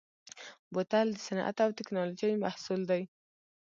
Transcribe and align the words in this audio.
بوتل 0.73 1.07
د 1.13 1.17
صنعت 1.25 1.57
او 1.65 1.69
تکنالوژۍ 1.79 2.31
محصول 2.43 2.81
دی. 2.91 3.01